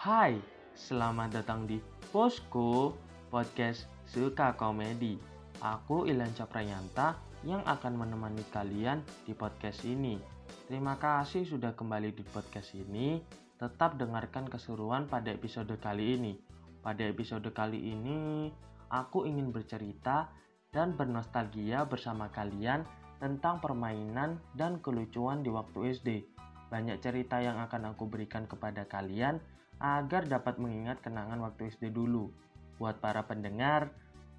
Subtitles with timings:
[0.00, 0.40] Hai,
[0.72, 1.76] selamat datang di
[2.08, 2.96] Posko
[3.28, 5.20] Podcast Suka Komedi.
[5.60, 10.16] Aku Ilan Caprayanta yang akan menemani kalian di podcast ini.
[10.64, 13.20] Terima kasih sudah kembali di podcast ini.
[13.60, 16.32] Tetap dengarkan keseruan pada episode kali ini.
[16.80, 18.48] Pada episode kali ini,
[18.88, 20.32] aku ingin bercerita
[20.72, 22.88] dan bernostalgia bersama kalian
[23.20, 26.39] tentang permainan dan kelucuan di waktu SD.
[26.70, 29.42] Banyak cerita yang akan aku berikan kepada kalian
[29.82, 32.30] agar dapat mengingat kenangan waktu SD dulu.
[32.78, 33.90] Buat para pendengar,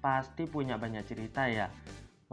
[0.02, 1.70] pasti punya banyak cerita ya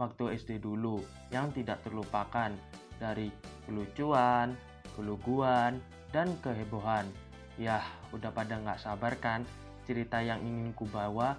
[0.00, 2.48] waktu SD dulu yang tidak terlupakan
[2.96, 3.28] dari
[3.68, 4.56] kelucuan,
[4.96, 5.76] keluguan,
[6.08, 7.04] dan kehebohan.
[7.60, 7.84] Yah,
[8.16, 9.44] udah pada nggak sabar kan
[9.84, 11.36] cerita yang ingin ku bawa?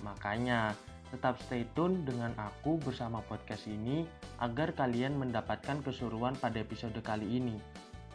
[0.00, 0.72] Makanya,
[1.12, 4.08] tetap stay tune dengan aku bersama podcast ini
[4.40, 7.56] agar kalian mendapatkan keseruan pada episode kali ini.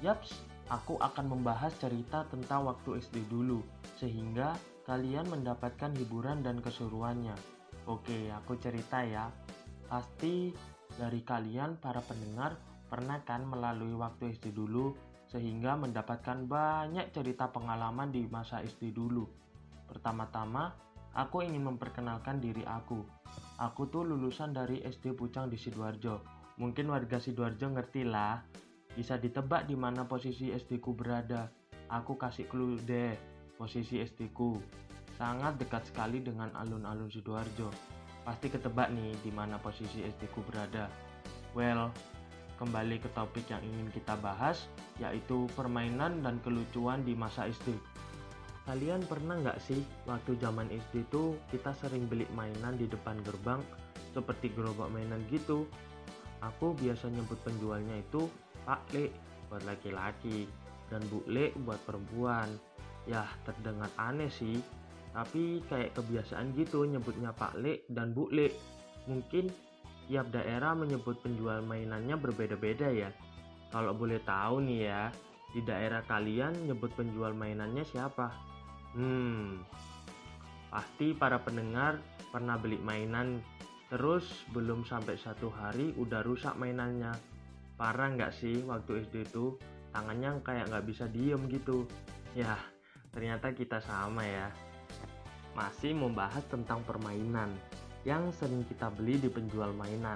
[0.03, 3.63] Yaps, aku akan membahas cerita tentang waktu SD dulu,
[3.95, 7.33] sehingga kalian mendapatkan hiburan dan keseruannya.
[7.88, 9.31] Oke, aku cerita ya.
[9.88, 10.52] Pasti
[11.00, 12.59] dari kalian para pendengar
[12.91, 14.94] pernah kan melalui waktu SD dulu
[15.31, 19.25] sehingga mendapatkan banyak cerita pengalaman di masa SD dulu.
[19.89, 20.69] Pertama-tama,
[21.13, 23.06] Aku ingin memperkenalkan diri aku.
[23.61, 26.25] Aku tuh lulusan dari SD Pucang di Sidoarjo.
[26.58, 28.41] Mungkin warga Sidoarjo ngerti lah.
[28.94, 31.49] Bisa ditebak di mana posisi SD ku berada.
[31.89, 33.17] Aku kasih clue deh,
[33.58, 34.61] posisi SD ku.
[35.17, 37.69] Sangat dekat sekali dengan alun-alun Sidoarjo.
[38.23, 40.89] Pasti ketebak nih di mana posisi SD ku berada.
[41.58, 41.89] Well,
[42.61, 44.69] kembali ke topik yang ingin kita bahas,
[45.02, 47.73] yaitu permainan dan kelucuan di masa SD.
[48.63, 53.59] Kalian pernah nggak sih waktu zaman SD tuh kita sering beli mainan di depan gerbang
[54.16, 55.67] seperti gerobak mainan gitu?
[56.39, 58.31] Aku biasa nyebut penjualnya itu
[58.64, 59.11] Pak Le
[59.52, 60.47] buat laki-laki
[60.89, 62.50] dan Bu Le buat perempuan.
[63.03, 64.64] Ya terdengar aneh sih,
[65.11, 68.47] tapi kayak kebiasaan gitu nyebutnya Pak Le dan Bu Le.
[69.11, 69.52] Mungkin
[70.08, 73.12] tiap daerah menyebut penjual mainannya berbeda-beda ya.
[73.72, 75.03] Kalau boleh tahu nih ya,
[75.53, 78.30] di daerah kalian nyebut penjual mainannya siapa?
[78.94, 79.66] Hmm,
[80.69, 81.97] pasti para pendengar
[82.30, 83.41] pernah beli mainan
[83.90, 87.13] terus belum sampai satu hari udah rusak mainannya.
[87.83, 89.59] Parah nggak sih waktu SD itu
[89.91, 91.83] tangannya kayak nggak bisa diem gitu.
[92.31, 92.55] Ya,
[93.11, 94.47] ternyata kita sama ya.
[95.51, 97.51] Masih membahas tentang permainan
[98.07, 100.16] yang sering kita beli di penjual mainan.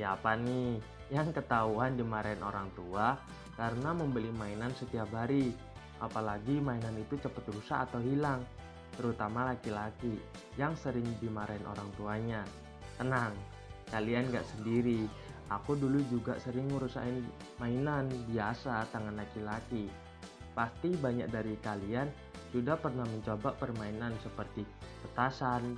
[0.00, 0.80] Siapa nih
[1.12, 3.20] yang ketahuan dimarahin orang tua
[3.52, 5.52] karena membeli mainan setiap hari
[6.00, 8.40] apalagi mainan itu cepat rusak atau hilang,
[8.96, 10.16] terutama laki-laki
[10.56, 12.40] yang sering dimarahin orang tuanya.
[12.96, 13.36] Tenang,
[13.92, 15.04] kalian gak sendiri.
[15.52, 17.20] Aku dulu juga sering ngurusain
[17.60, 19.92] mainan biasa tangan laki-laki.
[20.56, 22.08] Pasti banyak dari kalian
[22.54, 24.64] sudah pernah mencoba permainan seperti
[25.04, 25.76] petasan,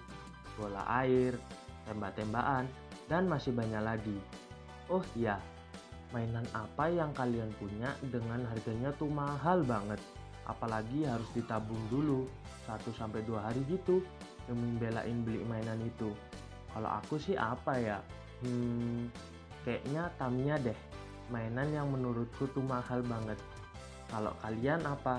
[0.55, 1.35] bola air,
[1.89, 2.69] tembak-tembakan,
[3.11, 4.19] dan masih banyak lagi.
[4.87, 5.41] Oh iya,
[6.15, 9.99] mainan apa yang kalian punya dengan harganya tuh mahal banget
[10.47, 12.31] apalagi harus ditabung dulu
[12.71, 14.03] 1-2 hari gitu
[14.47, 16.15] demi belain beli mainan itu
[16.71, 17.99] kalau aku sih apa ya
[18.47, 19.11] hmm,
[19.67, 20.79] kayaknya Tamiya deh
[21.35, 23.39] mainan yang menurutku tuh mahal banget.
[24.07, 25.19] Kalau kalian apa?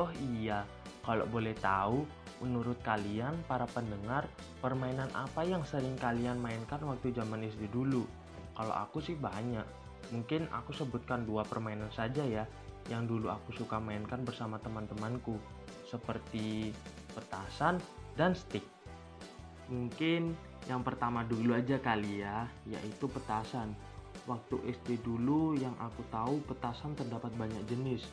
[0.00, 0.64] Oh iya
[1.04, 2.08] kalau boleh tahu
[2.40, 4.24] menurut kalian para pendengar
[4.64, 8.08] permainan apa yang sering kalian mainkan waktu zaman SD dulu?
[8.56, 9.64] Kalau aku sih banyak.
[10.10, 12.48] Mungkin aku sebutkan dua permainan saja ya
[12.88, 15.36] yang dulu aku suka mainkan bersama teman-temanku
[15.86, 16.72] seperti
[17.12, 17.76] petasan
[18.16, 18.64] dan stick.
[19.70, 20.34] Mungkin
[20.68, 23.72] yang pertama dulu aja kali ya, yaitu petasan.
[24.28, 28.04] Waktu SD dulu yang aku tahu petasan terdapat banyak jenis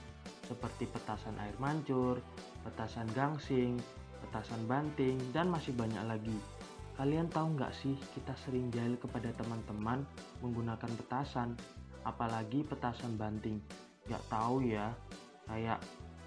[0.48, 2.24] seperti petasan air mancur,
[2.64, 3.76] petasan gangsing,
[4.24, 6.38] petasan banting, dan masih banyak lagi.
[6.96, 10.02] Kalian tahu nggak sih kita sering jahil kepada teman-teman
[10.42, 11.54] menggunakan petasan,
[12.08, 13.62] apalagi petasan banting.
[14.10, 14.96] Nggak tahu ya,
[15.46, 15.78] kayak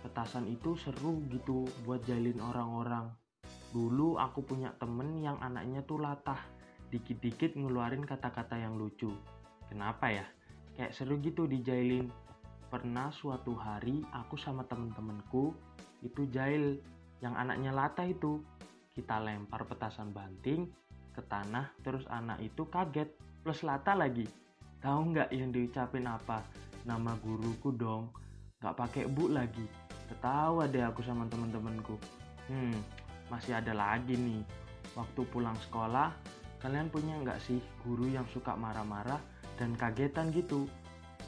[0.04, 3.19] petasan itu seru gitu buat jahilin orang-orang.
[3.70, 6.42] Dulu aku punya temen yang anaknya tuh latah,
[6.90, 9.14] dikit-dikit ngeluarin kata-kata yang lucu.
[9.70, 10.26] Kenapa ya?
[10.74, 12.10] Kayak seru gitu dijailin.
[12.66, 15.54] Pernah suatu hari aku sama temen-temenku
[16.02, 16.82] itu jahil
[17.22, 18.42] yang anaknya latah itu.
[18.90, 20.66] Kita lempar petasan banting
[21.14, 23.14] ke tanah terus anak itu kaget.
[23.46, 24.26] Plus lata lagi.
[24.82, 26.42] Tahu nggak yang diucapin apa?
[26.82, 28.10] Nama guruku dong.
[28.58, 29.66] Nggak pakai bu lagi.
[30.10, 31.94] Ketawa deh aku sama temen-temenku.
[32.50, 34.42] Hmm masih ada lagi nih.
[34.98, 36.10] Waktu pulang sekolah
[36.60, 39.22] kalian punya nggak sih guru yang suka marah-marah
[39.56, 40.66] dan kagetan gitu?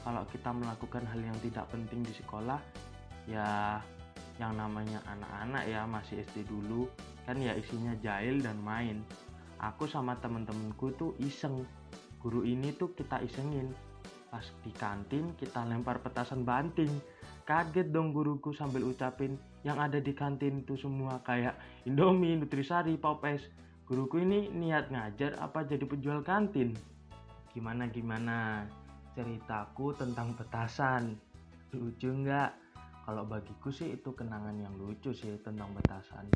[0.03, 2.59] Kalau kita melakukan hal yang tidak penting di sekolah
[3.23, 3.79] ya
[4.35, 6.91] yang namanya anak-anak ya masih SD dulu
[7.23, 8.99] kan ya isinya jahil dan main.
[9.63, 11.63] Aku sama temen-temenku tuh iseng.
[12.19, 13.71] Guru ini tuh kita isengin.
[14.27, 16.91] Pas di kantin kita lempar petasan banting
[17.43, 21.55] kaget dong guruku sambil ucapin yang ada di kantin itu semua kayak
[21.87, 23.47] Indomie, Nutrisari, Popes
[23.83, 26.75] guruku ini niat ngajar apa jadi penjual kantin?
[27.51, 28.63] Gimana gimana
[29.13, 31.19] ceritaku tentang petasan.
[31.75, 32.51] Lucu nggak?
[33.03, 36.31] Kalau bagiku sih itu kenangan yang lucu sih tentang petasan.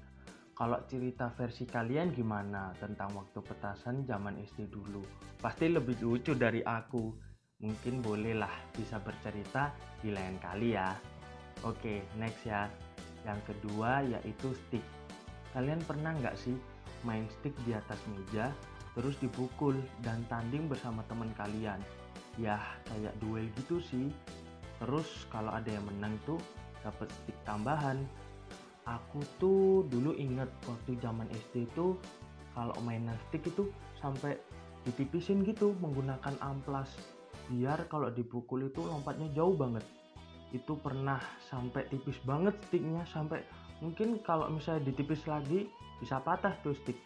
[0.57, 5.05] Kalau cerita versi kalian gimana tentang waktu petasan zaman SD dulu?
[5.37, 7.26] Pasti lebih lucu dari aku
[7.57, 10.93] mungkin bolehlah bisa bercerita di lain kali ya.
[11.65, 12.69] Oke next ya.
[13.25, 14.85] Yang kedua yaitu stick.
[15.57, 16.53] Kalian pernah nggak sih
[17.01, 18.53] main stick di atas meja
[18.97, 21.81] terus dipukul dan tanding bersama teman kalian?
[22.37, 22.61] Ya
[22.93, 24.13] kayak duel gitu sih.
[24.77, 26.37] Terus kalau ada yang menang tuh
[26.85, 28.05] dapat stick tambahan.
[28.87, 31.99] Aku tuh dulu inget waktu zaman SD tuh
[32.55, 33.67] kalau mainan stick itu
[33.99, 34.39] sampai
[34.87, 37.16] ditipisin gitu menggunakan amplas
[37.47, 39.83] biar kalau dipukul itu lompatnya jauh banget.
[40.51, 43.43] Itu pernah sampai tipis banget sticknya sampai
[43.83, 45.67] mungkin kalau misalnya ditipis lagi
[45.99, 46.97] bisa patah tuh stick.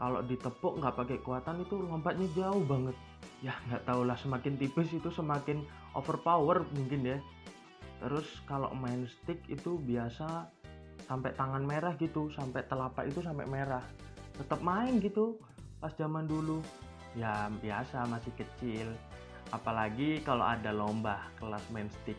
[0.00, 2.96] Kalau ditepuk nggak pakai kekuatan itu lompatnya jauh banget.
[3.44, 7.18] Ya nggak tau lah semakin tipis itu semakin overpower mungkin ya.
[8.00, 10.48] Terus kalau main stick itu biasa
[11.04, 13.84] sampai tangan merah gitu sampai telapak itu sampai merah.
[14.40, 15.36] Tetap main gitu
[15.80, 16.64] pas zaman dulu.
[17.12, 18.88] Ya biasa masih kecil
[19.50, 22.18] apalagi kalau ada lomba kelas main stick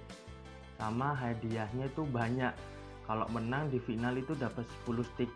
[0.75, 2.51] sama hadiahnya itu banyak
[3.05, 5.31] kalau menang di final itu dapat 10 stick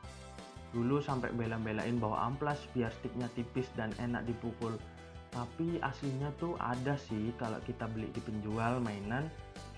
[0.76, 4.76] Dulu sampai bela-belain bawa amplas biar sticknya tipis dan enak dipukul.
[5.32, 9.24] Tapi aslinya tuh ada sih kalau kita beli di penjual mainan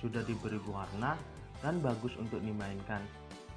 [0.02, 1.14] sudah diberi warna
[1.62, 3.06] dan bagus untuk dimainkan.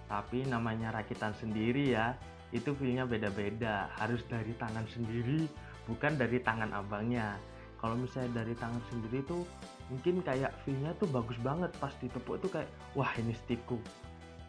[0.04, 2.12] Tapi namanya rakitan sendiri ya,
[2.52, 3.88] itu feelnya beda-beda.
[3.96, 5.48] Harus dari tangan sendiri,
[5.88, 7.40] bukan dari tangan abangnya.
[7.80, 9.48] Kalau misalnya dari tangan sendiri tuh
[9.88, 11.72] mungkin kayak feelnya tuh bagus banget.
[11.80, 13.80] Pas ditepuk tuh kayak wah ini stickku.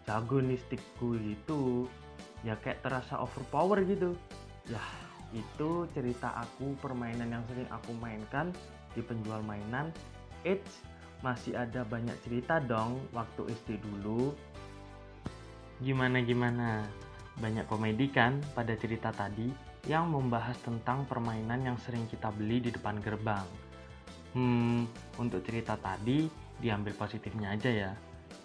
[0.04, 1.88] Jago nih stickku gitu
[2.44, 4.20] ya kayak terasa overpower gitu.
[4.68, 4.84] Ya
[5.32, 8.52] itu cerita aku permainan yang sering aku mainkan
[8.92, 9.96] di penjual mainan.
[10.44, 10.84] Eits,
[11.24, 14.36] masih ada banyak cerita dong waktu SD dulu.
[15.80, 16.84] Gimana gimana?
[17.40, 22.70] Banyak komedi kan pada cerita tadi yang membahas tentang permainan yang sering kita beli di
[22.70, 23.48] depan gerbang
[24.38, 24.86] hmm
[25.18, 26.30] untuk cerita tadi
[26.62, 27.92] diambil positifnya aja ya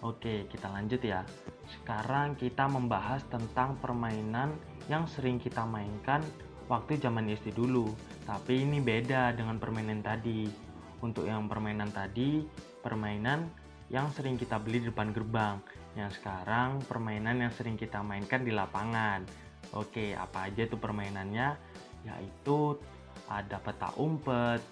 [0.05, 1.25] Oke, kita lanjut ya.
[1.65, 4.53] Sekarang kita membahas tentang permainan
[4.85, 6.21] yang sering kita mainkan
[6.69, 7.89] waktu zaman SD dulu.
[8.29, 10.45] Tapi ini beda dengan permainan tadi.
[11.01, 12.45] Untuk yang permainan tadi,
[12.85, 13.49] permainan
[13.89, 15.57] yang sering kita beli di depan gerbang.
[15.97, 19.25] Yang sekarang permainan yang sering kita mainkan di lapangan.
[19.75, 21.57] Oke, apa aja itu permainannya?
[22.07, 22.79] Yaitu
[23.27, 24.63] ada peta umpet,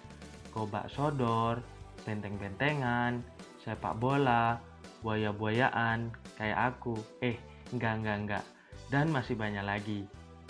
[0.54, 1.60] gobak sodor,
[2.08, 3.20] benteng-bentengan,
[3.60, 4.56] sepak bola,
[5.04, 6.96] buaya-buayaan kayak aku.
[7.20, 7.36] Eh,
[7.74, 8.44] enggak enggak enggak.
[8.88, 10.00] Dan masih banyak lagi.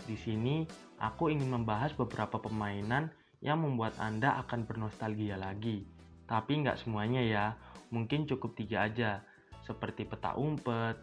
[0.07, 0.63] Di sini
[1.03, 3.11] aku ingin membahas beberapa permainan
[3.43, 5.83] yang membuat Anda akan bernostalgia lagi.
[6.27, 7.47] Tapi nggak semuanya ya,
[7.95, 9.23] mungkin cukup tiga aja,
[9.63, 10.99] seperti peta umpet,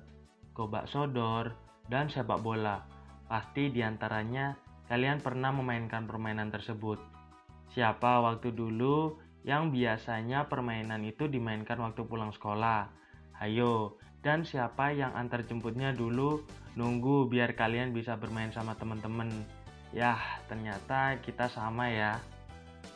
[0.52, 1.56] gobak sodor,
[1.88, 2.93] dan sepak bola.
[3.28, 4.56] Pasti di antaranya
[4.92, 7.00] kalian pernah memainkan permainan tersebut.
[7.74, 12.88] Siapa waktu dulu yang biasanya permainan itu dimainkan waktu pulang sekolah?
[13.42, 16.48] Ayo, dan siapa yang antar jemputnya dulu
[16.80, 19.30] nunggu biar kalian bisa bermain sama teman-teman.
[19.92, 22.18] Yah, ternyata kita sama ya.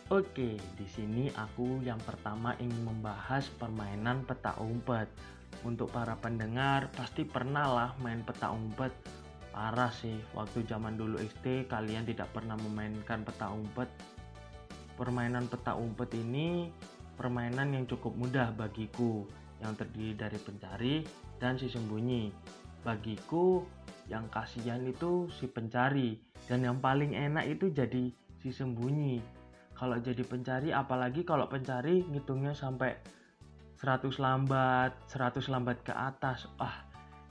[0.07, 5.11] Oke, di sini aku yang pertama ingin membahas permainan peta umpet.
[5.67, 8.95] Untuk para pendengar pasti pernah lah main peta umpet.
[9.57, 13.89] Parah sih, waktu zaman dulu SD kalian tidak pernah memainkan peta umpet.
[14.93, 16.69] Permainan peta umpet ini
[17.17, 19.25] permainan yang cukup mudah bagiku
[19.57, 20.95] yang terdiri dari pencari
[21.41, 22.29] dan si sembunyi.
[22.85, 23.65] Bagiku
[24.05, 29.25] yang kasihan itu si pencari dan yang paling enak itu jadi si sembunyi.
[29.73, 32.93] Kalau jadi pencari apalagi kalau pencari ngitungnya sampai
[33.81, 36.45] 100 lambat, 100 lambat ke atas.
[36.61, 36.86] Wah,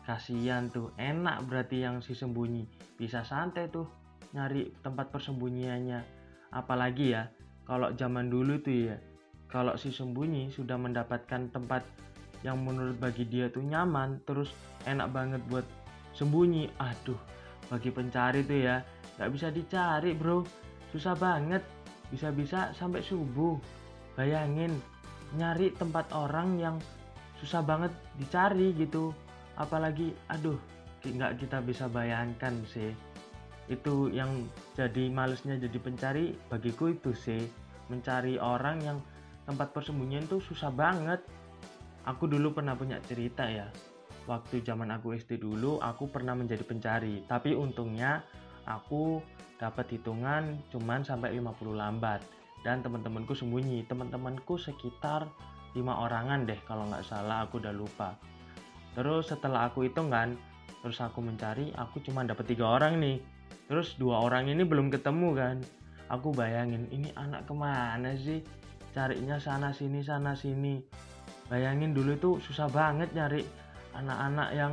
[0.07, 0.95] kasihan tuh.
[0.97, 2.65] Enak berarti yang si sembunyi.
[2.95, 3.91] Bisa santai tuh
[4.33, 6.01] nyari tempat persembunyiannya.
[6.55, 7.27] Apalagi ya,
[7.67, 8.97] kalau zaman dulu tuh ya,
[9.51, 11.83] kalau si sembunyi sudah mendapatkan tempat
[12.47, 14.53] yang menurut bagi dia tuh nyaman terus
[14.87, 15.67] enak banget buat
[16.15, 17.19] sembunyi aduh
[17.67, 18.77] bagi pencari tuh ya
[19.17, 20.47] nggak bisa dicari bro
[20.95, 21.65] susah banget
[22.13, 23.59] bisa-bisa sampai subuh
[24.15, 24.71] bayangin
[25.35, 26.77] nyari tempat orang yang
[27.43, 29.11] susah banget dicari gitu
[29.57, 30.57] apalagi aduh
[31.05, 32.91] nggak kita bisa bayangkan sih.
[33.67, 34.47] Itu yang
[34.79, 37.47] jadi malesnya jadi pencari bagiku itu sih.
[37.91, 38.99] Mencari orang yang
[39.47, 41.23] tempat persembunyian tuh susah banget.
[42.07, 43.67] Aku dulu pernah punya cerita ya.
[44.27, 47.23] Waktu zaman aku SD dulu aku pernah menjadi pencari.
[47.27, 48.23] Tapi untungnya
[48.67, 49.23] aku
[49.59, 52.23] dapat hitungan cuman sampai 50 lambat.
[52.63, 53.87] Dan teman-temanku sembunyi.
[53.87, 55.27] Teman-temanku sekitar
[55.75, 57.47] lima orangan deh kalau nggak salah.
[57.47, 58.15] Aku udah lupa
[58.97, 60.35] terus setelah aku hitung kan
[60.87, 63.19] terus aku mencari aku cuma dapat tiga orang nih.
[63.67, 65.57] Terus dua orang ini belum ketemu kan.
[66.07, 68.39] Aku bayangin ini anak ke mana sih?
[68.95, 70.79] Carinya sana sini sana sini.
[71.51, 73.43] Bayangin dulu itu susah banget nyari
[73.99, 74.73] anak-anak yang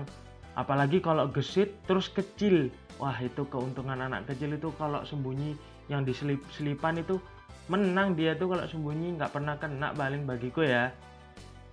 [0.54, 2.70] apalagi kalau gesit terus kecil.
[3.02, 5.58] Wah itu keuntungan anak kecil itu kalau sembunyi
[5.90, 7.18] yang diselip-selipan itu
[7.66, 10.94] menang dia tuh kalau sembunyi nggak pernah kena paling bagiku ya.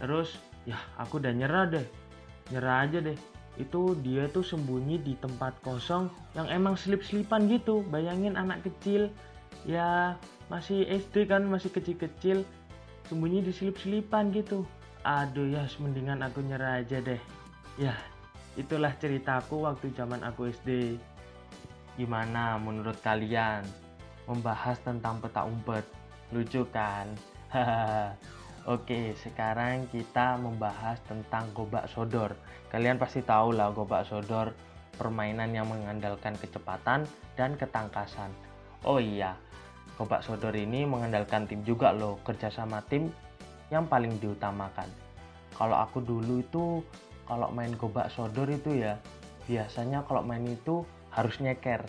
[0.01, 1.85] Terus ya aku udah nyerah deh
[2.51, 3.19] nyerah aja deh.
[3.59, 7.83] Itu dia tuh sembunyi di tempat kosong yang emang selip-selipan gitu.
[7.91, 9.11] Bayangin anak kecil
[9.69, 10.17] ya
[10.49, 12.43] masih SD kan masih kecil-kecil
[13.11, 14.65] sembunyi di selip-selipan gitu.
[15.03, 17.21] Aduh ya mendingan aku nyerah aja deh.
[17.79, 17.97] Ya
[18.59, 21.01] itulah ceritaku waktu zaman aku SD
[21.99, 23.67] gimana menurut kalian
[24.25, 25.85] membahas tentang peta umpet?
[26.31, 27.11] Lucu kan?
[27.51, 28.15] hahaha
[28.69, 32.37] Oke, sekarang kita membahas tentang gobak sodor.
[32.69, 34.53] Kalian pasti tahu lah gobak sodor,
[35.01, 37.09] permainan yang mengandalkan kecepatan
[37.41, 38.29] dan ketangkasan.
[38.85, 39.33] Oh iya,
[39.97, 43.09] gobak sodor ini mengandalkan tim juga loh, kerjasama tim
[43.73, 44.93] yang paling diutamakan.
[45.57, 46.85] Kalau aku dulu itu,
[47.25, 49.01] kalau main gobak sodor itu ya,
[49.49, 50.85] biasanya kalau main itu
[51.17, 51.81] harus nyeker.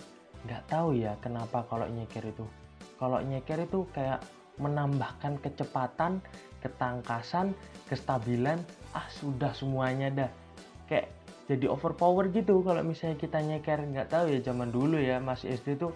[0.48, 2.48] Nggak tahu ya kenapa kalau nyeker itu.
[2.96, 4.24] Kalau nyeker itu kayak
[4.56, 6.24] menambahkan kecepatan
[6.62, 7.58] ketangkasan,
[7.90, 8.62] kestabilan,
[8.94, 10.32] ah sudah semuanya dah.
[10.88, 11.12] Kayak
[11.52, 13.84] jadi overpower gitu kalau misalnya kita nyeker.
[13.84, 15.92] Nggak tahu ya zaman dulu ya masih SD tuh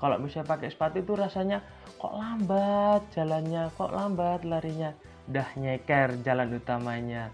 [0.00, 1.60] kalau misalnya pakai sepatu itu rasanya
[2.00, 4.96] kok lambat jalannya kok lambat larinya.
[5.28, 7.28] Udah nyeker jalan utamanya.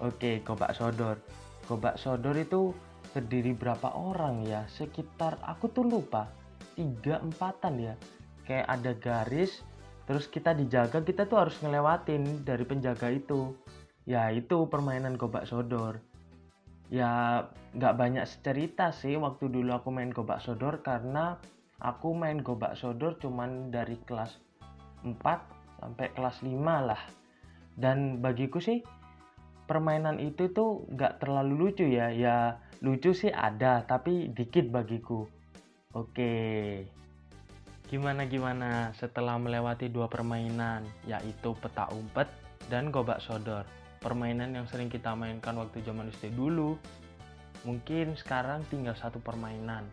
[0.00, 1.20] Oke gobak sodor.
[1.64, 2.72] Gobak sodor itu
[3.12, 4.64] terdiri berapa orang ya?
[4.68, 6.28] Sekitar aku tuh lupa
[6.76, 7.94] tiga empatan ya.
[8.44, 9.64] Kayak ada garis
[10.04, 13.56] terus kita dijaga kita tuh harus ngelewatin dari penjaga itu.
[14.04, 16.00] Ya itu permainan gobak sodor.
[16.92, 21.40] Ya nggak banyak cerita sih waktu dulu aku main gobak sodor karena
[21.80, 24.36] aku main gobak sodor cuman dari kelas
[25.02, 25.16] 4
[25.80, 27.00] sampai kelas 5 lah.
[27.74, 28.84] Dan bagiku sih
[29.64, 32.12] permainan itu tuh nggak terlalu lucu ya.
[32.12, 35.24] Ya lucu sih ada tapi dikit bagiku.
[35.96, 36.32] Oke.
[36.84, 37.03] Gimana
[38.24, 42.26] gimana setelah melewati dua permainan yaitu peta umpet
[42.72, 43.68] dan gobak sodor.
[44.00, 46.76] Permainan yang sering kita mainkan waktu zaman SD dulu.
[47.64, 49.84] Mungkin sekarang tinggal satu permainan.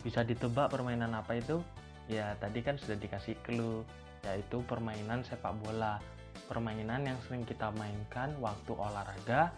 [0.00, 1.60] Bisa ditebak permainan apa itu?
[2.08, 3.84] Ya tadi kan sudah dikasih clue
[4.24, 6.00] yaitu permainan sepak bola.
[6.48, 9.50] Permainan yang sering kita mainkan waktu olahraga,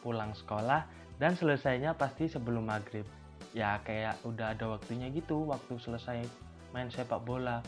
[0.00, 0.86] pulang sekolah,
[1.18, 3.04] dan selesainya pasti sebelum maghrib.
[3.56, 6.45] Ya kayak udah ada waktunya gitu waktu selesai
[6.76, 7.64] main sepak bola.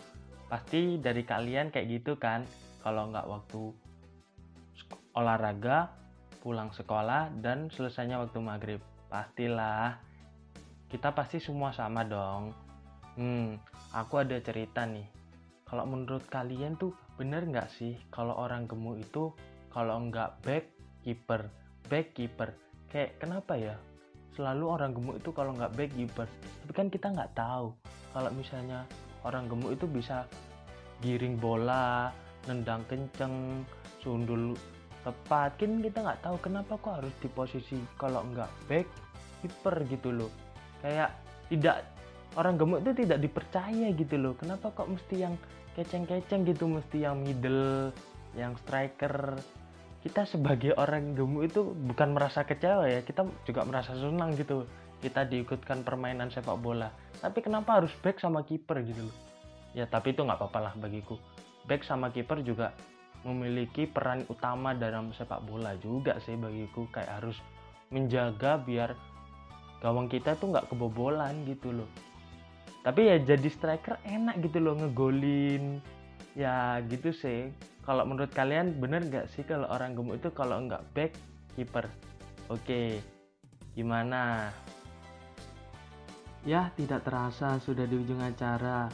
[0.52, 2.44] Pasti dari kalian kayak gitu kan
[2.84, 3.72] kalau nggak waktu
[5.16, 5.88] olahraga
[6.44, 8.80] pulang sekolah dan selesainya waktu maghrib.
[9.08, 9.96] Pastilah
[10.92, 12.52] kita pasti semua sama dong.
[13.16, 13.56] Hmm
[13.96, 15.08] aku ada cerita nih.
[15.64, 19.32] Kalau menurut kalian tuh bener nggak sih kalau orang gemuk itu
[19.72, 20.68] kalau nggak back
[21.00, 21.48] keeper
[21.88, 22.52] back keeper?
[22.92, 23.76] Kayak kenapa ya
[24.38, 26.30] selalu orang gemuk itu kalau nggak back keeper
[26.62, 27.74] tapi kan kita nggak tahu
[28.14, 28.86] kalau misalnya
[29.26, 30.24] orang gemuk itu bisa
[31.02, 32.14] giring bola
[32.46, 33.62] nendang kenceng
[34.00, 34.54] sundul
[35.02, 35.58] tepat.
[35.58, 38.86] Kan kita nggak tahu kenapa kok harus di posisi kalau nggak back
[39.44, 40.30] kiper gitu loh.
[40.82, 41.14] Kayak
[41.50, 41.86] tidak
[42.34, 44.34] orang gemuk itu tidak dipercaya gitu loh.
[44.38, 45.34] Kenapa kok mesti yang
[45.78, 47.94] keceng-keceng gitu mesti yang middle
[48.34, 49.38] yang striker
[49.98, 54.62] kita sebagai orang gemuk itu bukan merasa kecewa ya kita juga merasa senang gitu.
[54.98, 56.90] Kita diikutkan permainan sepak bola.
[57.22, 59.16] Tapi kenapa harus back sama kiper gitu loh?
[59.74, 61.18] Ya tapi itu nggak apa-apa lah bagiku.
[61.66, 62.74] Back sama kiper juga
[63.26, 66.86] memiliki peran utama dalam sepak bola juga sih bagiku.
[66.90, 67.38] Kayak harus
[67.94, 68.94] menjaga biar
[69.78, 71.90] gawang kita tuh nggak kebobolan gitu loh.
[72.82, 75.82] Tapi ya jadi striker enak gitu loh ngegolin
[76.36, 77.52] ya gitu sih
[77.86, 81.12] kalau menurut kalian bener nggak sih kalau orang gemuk itu kalau nggak back
[81.56, 81.88] kiper
[82.52, 83.00] oke
[83.72, 84.52] gimana
[86.46, 88.86] Ya, tidak terasa sudah di ujung acara.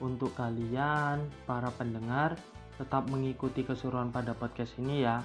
[0.00, 2.38] Untuk kalian, para pendengar,
[2.78, 5.22] tetap mengikuti keseruan pada podcast ini ya.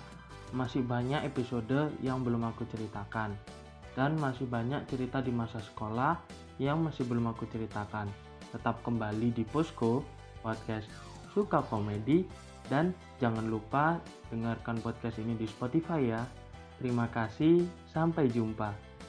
[0.56, 3.36] masih banyak episode yang belum aku ceritakan.
[4.00, 6.24] Dan masih banyak cerita di masa sekolah
[6.56, 8.08] yang masih belum aku ceritakan.
[8.56, 10.08] Tetap kembali di Posko
[10.40, 11.07] Podcast
[11.38, 12.26] Suka Komedi
[12.66, 14.02] dan jangan lupa
[14.34, 16.26] dengarkan podcast ini di Spotify ya.
[16.82, 17.62] Terima kasih,
[17.94, 18.87] sampai jumpa.